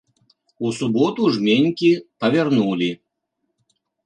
[0.67, 1.91] У суботу жменькі
[2.25, 2.89] павярнулі.